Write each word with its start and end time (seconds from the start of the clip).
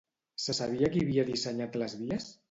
Se 0.43 0.53
sabia 0.59 0.89
qui 0.95 1.03
havia 1.05 1.25
dissenyat 1.27 1.77
les 1.83 1.95
vies? 2.01 2.27